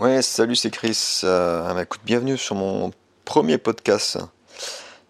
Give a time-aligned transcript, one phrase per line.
[0.00, 1.22] Ouais, salut, c'est Chris.
[1.24, 2.92] Euh, bah, bienvenue sur mon
[3.24, 4.18] premier podcast.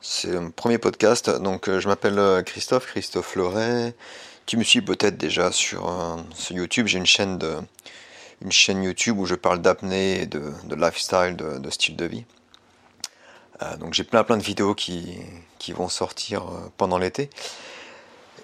[0.00, 1.28] C'est mon premier podcast.
[1.28, 3.96] Donc, euh, je m'appelle euh, Christophe, Christophe Loret.
[4.46, 5.92] Tu me suis peut-être déjà sur,
[6.36, 6.86] sur YouTube.
[6.86, 7.56] J'ai une chaîne de
[8.42, 12.04] une chaîne YouTube où je parle d'apnée et de, de lifestyle, de, de style de
[12.04, 12.24] vie.
[13.80, 15.18] Donc, j'ai plein plein de vidéos qui,
[15.58, 16.44] qui vont sortir
[16.76, 17.28] pendant l'été.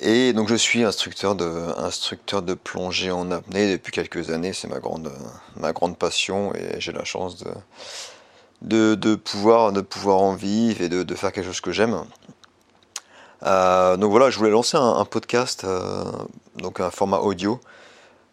[0.00, 1.44] Et donc je suis instructeur de,
[1.78, 5.12] instructeur de plongée en apnée depuis quelques années, c'est ma grande,
[5.56, 7.50] ma grande passion et j'ai la chance de,
[8.62, 12.04] de, de pouvoir, de pouvoir en vivre et de, de faire quelque chose que j'aime.
[13.42, 16.04] Euh, donc voilà, je voulais lancer un, podcast, euh,
[16.56, 17.60] donc un format audio.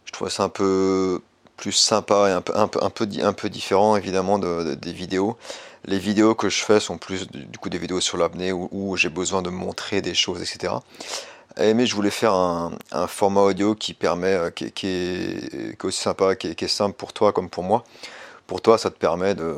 [0.05, 1.20] Je trouvais ça un peu
[1.58, 5.36] plus sympa et un peu, un peu, un peu, différent évidemment de, de- des vidéos.
[5.86, 9.10] Les vidéos que je fais sont plus du coup des vidéos sur l'apnée où j'ai
[9.10, 10.74] besoin de montrer des choses, etc.
[11.58, 12.72] Mais je voulais faire un,
[13.08, 17.13] format audio qui permet, euh, qui, est, aussi sympa, qui est, qui est simple pour
[17.13, 17.84] toi comme pour moi.
[18.48, 19.55] Pour toi, ça te permet de,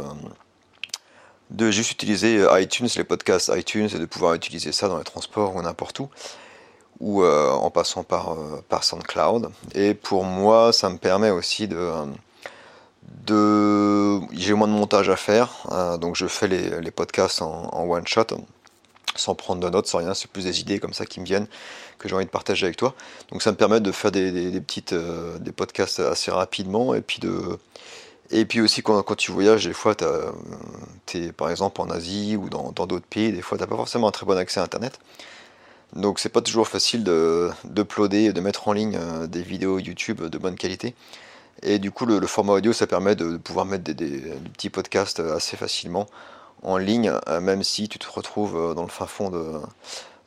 [1.49, 5.55] de juste utiliser iTunes, les podcasts iTunes, et de pouvoir utiliser ça dans les transports
[5.55, 6.09] ou n'importe où,
[6.99, 9.51] ou euh, en passant par, euh, par SoundCloud.
[9.73, 11.77] Et pour moi, ça me permet aussi de...
[11.77, 12.05] euh,
[13.25, 17.87] de j'ai moins de montage à faire, euh, donc je fais les, les podcasts en
[17.87, 18.27] one shot,
[19.15, 21.47] sans prendre de notes, sans rien, c'est plus des idées comme ça qui me viennent,
[21.97, 22.95] que j'ai envie de partager avec toi.
[23.31, 27.19] Donc ça me permet de faire des, petites, euh, des podcasts assez rapidement, et puis
[27.19, 27.57] de,
[28.31, 29.95] et puis aussi quand, tu voyages, des fois,
[31.05, 33.75] tu es par exemple en Asie ou dans d'autres pays, des fois tu n'as pas
[33.75, 34.99] forcément un très bon accès à Internet.
[35.93, 40.21] Donc c'est pas toujours facile de d'uploader, de mettre en ligne euh, des vidéos YouTube
[40.21, 40.95] de bonne qualité.
[41.63, 44.21] Et du coup, le, format audio, ça permet de pouvoir mettre des,
[44.53, 46.05] petits podcasts assez facilement
[46.61, 49.59] en ligne, euh, même si tu te retrouves dans le fin fond de,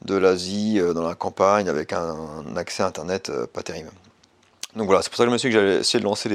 [0.04, 3.90] de l'Asie, euh, dans la campagne, avec un, accès à Internet euh, pas terrible.
[4.76, 6.28] Donc voilà, c'est pour ça que je me suis dit que j'allais essayer de lancer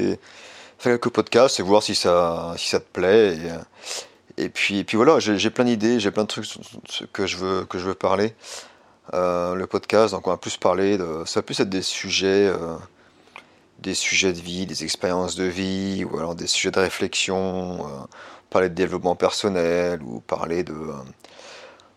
[0.78, 3.36] faire quelques podcasts et voir si ça, si ça te plaît.
[3.36, 3.58] Et, euh,
[4.36, 6.46] et puis, et puis voilà, j'ai plein d'idées, j'ai plein de trucs
[7.12, 8.34] que je veux, que je veux parler.
[9.12, 12.52] Le podcast, donc on va plus parler de, ça va plus être des sujets,
[13.78, 17.86] des sujets de vie, des expériences de vie, ou alors des sujets de réflexion,
[18.50, 20.74] parler de développement personnel, ou parler de,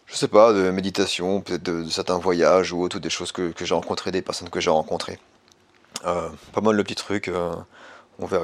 [0.10, 3.54] je sais pas, de méditation, peut-être de, certains voyages ou autres, ou des choses que,
[3.60, 5.20] j'ai rencontrées, des personnes que j'ai rencontrées.
[6.06, 7.54] Euh, pas mal de petits trucs euh,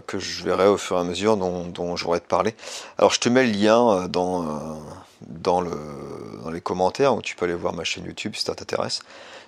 [0.06, 2.54] que je verrai au fur et à mesure dont, dont j'aurai te parler.
[2.98, 4.82] Alors je te mets le lien euh, dans,
[5.22, 5.72] dans, le,
[6.44, 9.00] dans les commentaires où tu peux aller voir ma chaîne YouTube si ça t'intéresse.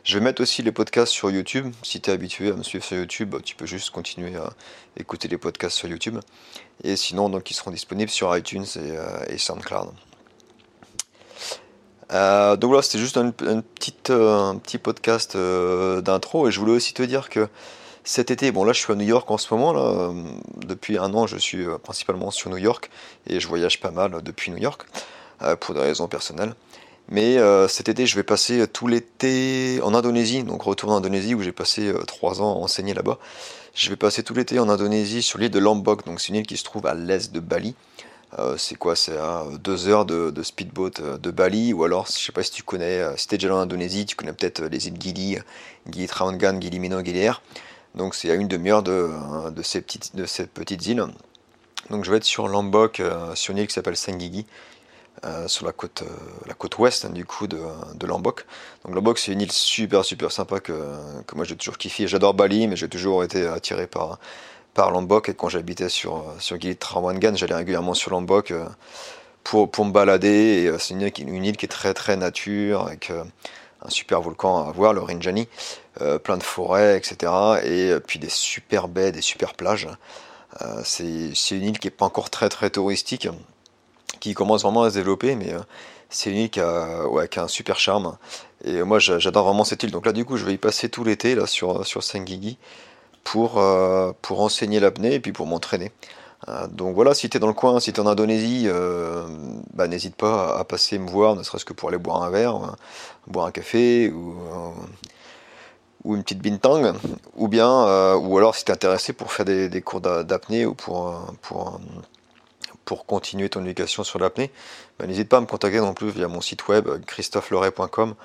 [0.04, 1.72] Je vais mettre aussi les podcasts sur YouTube.
[1.84, 4.54] Si tu es habitué à me suivre sur YouTube, tu peux juste continuer à
[4.98, 6.18] écouter les podcasts sur YouTube.
[6.84, 8.66] Et sinon, donc, ils seront disponibles sur iTunes
[9.28, 9.90] et SoundCloud.
[12.14, 16.48] Euh, donc voilà, c'était juste un, un petit, euh, podcast euh, d'intro.
[16.48, 17.48] Et je voulais aussi te dire que
[18.04, 20.12] cet été, bon là je suis à New York en ce moment, là,
[20.66, 22.90] depuis un an je suis principalement sur New York
[23.30, 24.86] et je voyage pas mal depuis New York
[25.60, 26.54] pour des raisons personnelles.
[27.10, 27.38] Mais
[27.68, 31.52] cet été je vais passer tout l'été en Indonésie, donc retour en Indonésie où j'ai
[31.52, 33.18] passé trois ans à enseigner là-bas.
[33.76, 36.48] Je vais passer tout l'été en Indonésie sur l'île de Lombok, donc c'est une île
[36.48, 37.76] qui se trouve à l'est de Bali.
[38.38, 42.12] Euh, c'est quoi C'est à deux heures de, speedboat euh, de Bali, ou alors, je
[42.20, 44.88] sais pas si tu connais, euh, si t'es déjà en Indonésie, tu connais peut-être les
[44.88, 45.38] îles Gili,
[45.90, 47.30] Gili Trawangan, Gili Mino, Gili.
[47.96, 51.06] Donc c'est à une demi-heure de, euh, de, ces petites, de ces petites îles.
[51.90, 53.02] Donc je vais être sur Lombok,
[53.34, 54.46] sur une île qui s'appelle Senggigi,
[55.26, 56.04] euh, sur la côte,
[56.46, 57.60] la côte ouest hein, du coup de,
[57.96, 58.46] de Lombok.
[58.84, 60.74] Donc Lombok c'est une île super super sympa que,
[61.26, 62.08] que moi j'ai toujours kiffé.
[62.08, 64.20] J'adore Bali mais j'ai toujours été attiré par,
[64.78, 68.66] par Lombok et quand j'habitais sur, sur Gili Trawangan j'allais régulièrement sur Lombok euh,
[69.44, 73.10] pour, pour me balader euh, c'est une, une île qui est très très nature avec
[73.12, 73.24] euh,
[73.84, 75.48] un super volcan à voir, le Rinjani,
[76.02, 77.60] euh, plein de forêts, etc.
[77.64, 79.90] Et euh, puis des super baies, des super plages.
[80.62, 83.30] Euh, c'est une île qui est pas encore très très touristique,
[84.20, 85.60] qui commence vraiment à se développer, mais euh,
[86.10, 88.18] c'est une île qui a, ouais, qui a un super charme.
[88.64, 89.92] Et moi j'a- j'adore vraiment cette île.
[89.92, 92.58] Donc là du coup je vais y passer tout l'été là sur, sur Senggigi
[93.28, 95.92] pour, euh, pour enseigner l'apnée et puis pour m'entraîner.
[96.48, 99.28] Euh, donc voilà, si tu es dans le coin, si tu es en Indonésie, euh,
[99.74, 102.78] bah, n'hésite pas à, passer me voir, ne serait-ce que pour aller boire un verre,
[103.28, 104.34] boire un café ou,
[106.06, 106.94] une petite bintang,
[107.36, 110.74] ou bien, ou alors si tu es intéressé pour faire des, cours d'a- d'apnée ou
[110.74, 111.82] pour, pour,
[112.86, 114.52] pour continuer ton éducation sur l'apnée,
[115.00, 118.16] bah, n'hésite pas à me contacter non plus via mon site web christopheloret.com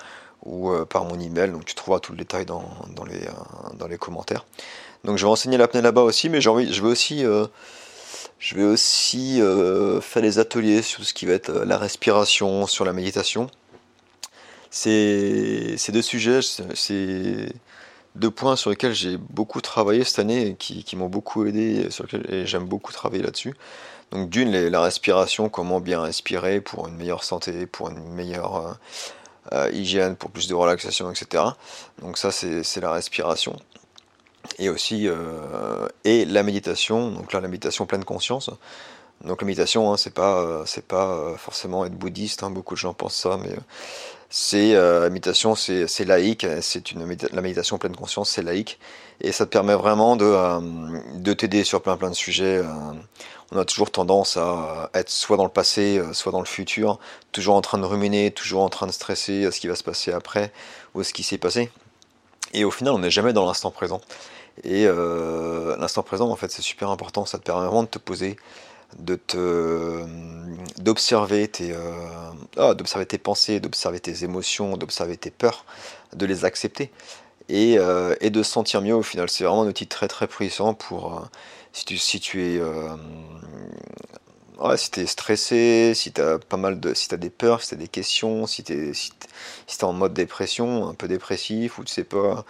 [0.45, 2.65] ou par mon email, donc tu trouveras tout le détail dans,
[2.95, 3.27] dans, les,
[3.75, 4.45] dans les commentaires.
[5.05, 7.47] Donc je vais enseigner l'apnée là-bas aussi, mais envie, je vais aussi, euh,
[8.39, 12.67] je vais aussi euh, faire des ateliers sur ce qui va être euh, la respiration,
[12.67, 13.49] sur la méditation.
[14.71, 16.41] C'est deux sujets,
[16.75, 17.53] c'est
[18.15, 22.05] deux points sur lesquels j'ai beaucoup travaillé cette année et qui, m'ont beaucoup aidé sur
[22.05, 23.55] lesquels, et j'aime beaucoup travailler là-dessus.
[24.13, 28.79] Donc d'une, la respiration, comment bien respirer pour une meilleure santé, pour une meilleure
[29.73, 31.45] hygiène, pour plus de relaxation, etc.
[32.01, 33.57] Donc ça, c'est la respiration.
[34.63, 38.51] Et aussi, euh, et la méditation, donc là, la méditation pleine conscience.
[39.25, 42.93] Donc la méditation, hein, c'est pas, c'est pas forcément être bouddhiste, hein, beaucoup de gens
[42.93, 43.55] pensent ça, mais
[44.31, 48.81] c'est la méditation, c'est laïque, c'est une la méditation pleine conscience, c'est laïque,
[49.21, 52.63] et ça te permet vraiment de, de t'aider sur plein plein de sujets
[53.53, 56.99] on a toujours tendance à être soit dans le passé, euh, soit dans le futur,
[57.33, 59.85] toujours en train de ruminer, toujours en train de stresser à ce qui va se
[59.85, 60.53] passer après
[60.95, 61.71] ou ce qui s'est passé.
[62.53, 64.01] Et au final, on n'est jamais dans l'instant présent.
[64.65, 67.25] Et euh, l'instant présent, en fait, c'est super important.
[67.25, 68.37] Ça te permet vraiment de te poser,
[68.99, 70.05] de te,
[70.79, 71.93] d'observer tes, euh,
[72.59, 75.65] ah, d'observer tes pensées, d'observer tes émotions, d'observer tes peurs,
[76.15, 76.91] de les accepter
[77.49, 78.95] et, de se sentir mieux.
[78.95, 81.23] Au final, c'est vraiment un outil très très puissant pour
[81.73, 82.95] si tu, si tu es euh,
[84.59, 87.71] ouais, si es stressé, si tu as pas mal de si as des peurs, si
[87.71, 89.13] tu as des questions, si tu es, si
[89.69, 92.45] es en mode dépression, un peu dépressif ou tu sais pas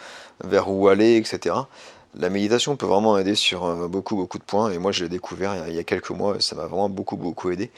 [0.44, 1.54] vers où aller, etc.
[2.14, 5.08] La méditation peut vraiment aider sur euh, beaucoup beaucoup de points et moi je l'ai
[5.08, 7.70] découvert il y, a, quelques mois ça m'a vraiment beaucoup beaucoup aidé.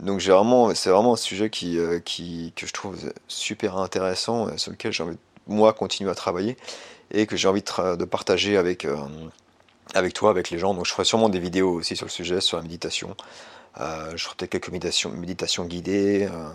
[0.00, 0.32] Donc j'ai
[0.74, 2.96] c'est vraiment un sujet qui, euh, qui que je trouve
[3.28, 6.56] super intéressant sur lequel j'ai envie moi continuer à travailler
[7.12, 8.84] et que j'ai envie de, partager avec
[9.96, 10.74] avec toi, avec les gens.
[10.74, 13.16] Donc je ferai sûrement des vidéos aussi sur le sujet, sur la méditation.
[13.80, 16.28] Euh, je ferai peut-être quelques méditations, guidées.
[16.30, 16.48] Euh,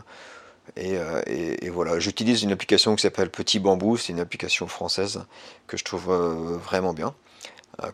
[0.79, 5.23] euh, et, voilà, j'utilise une application qui s'appelle Petit Bambou, c'est une application française
[5.67, 6.13] que je trouve
[6.63, 7.13] vraiment bien,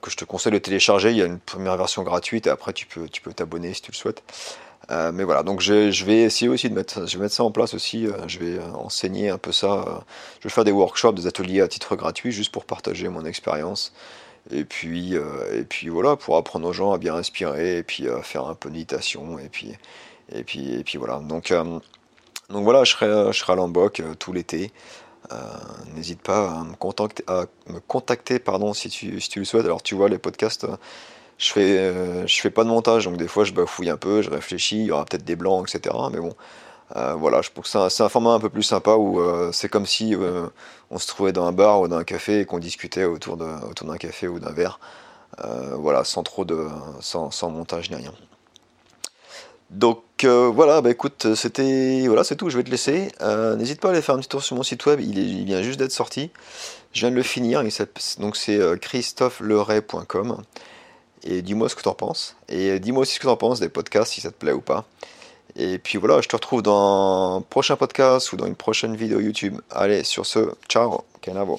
[0.02, 1.12] que je te conseille de télécharger.
[1.12, 3.82] Il y a une première version gratuite et après tu peux tu peux t'abonner si
[3.82, 4.22] tu le souhaites.
[4.90, 7.52] mais voilà, donc je, je, vais essayer aussi de mettre, je vais mettre ça en
[7.52, 8.08] place aussi.
[8.28, 10.04] je vais enseigner un peu ça.
[10.40, 13.94] je vais faire des workshops, des ateliers à titre gratuit, juste pour partager mon expérience.
[14.52, 18.08] Et puis, euh, et puis voilà, pour apprendre aux gens à bien respirer, et puis
[18.08, 19.74] à faire un peu de méditation, et puis,
[20.32, 21.20] et puis, et puis voilà.
[21.20, 21.64] Donc, euh,
[22.50, 24.72] donc voilà, je serai, je serai à Lombok euh, tout l'été.
[25.94, 29.66] N'hésite pas à me contacter, à me contacter pardon, si, tu, si tu le souhaites.
[29.66, 30.66] Alors tu vois, les podcasts,
[31.38, 34.30] je fais, je fais pas de montage, donc des fois je bafouille un peu, je
[34.30, 35.94] réfléchis, il y aura peut-être des blancs, etc.
[36.14, 36.34] Mais bon,
[36.96, 39.68] euh, voilà, je pense que c'est un, format un peu plus sympa où euh, c'est
[39.68, 40.48] comme si euh,
[40.90, 43.60] on se trouvait dans un bar ou dans un café et qu'on discutait autour d'un
[43.64, 44.80] autour café ou d'un verre.
[45.78, 46.68] voilà, sans trop de.
[47.02, 48.14] Sans, montage ni rien.
[49.70, 52.06] Donc voilà, bah écoute, c'était.
[52.08, 53.10] Voilà, c'est tout, je vais te laisser.
[53.58, 55.80] N'hésite pas à aller faire un petit tour sur mon site web, il, vient juste
[55.80, 56.32] d'être sorti.
[56.94, 57.64] Je viens de le finir,
[58.20, 60.42] donc c'est christopheleray.com.
[61.24, 62.38] Et dis-moi ce que tu en penses.
[62.48, 64.62] Et dis-moi aussi ce que tu en penses des podcasts, si ça te plaît ou
[64.62, 64.86] pas.
[65.60, 69.20] Et puis voilà, je te retrouve dans un prochain podcast ou dans une prochaine vidéo
[69.20, 69.60] YouTube.
[69.72, 71.56] Allez, sur ce, ciao, Kenavo.